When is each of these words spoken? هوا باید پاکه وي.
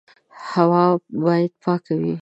هوا 0.51 0.85
باید 1.23 1.51
پاکه 1.63 1.93
وي. 2.01 2.13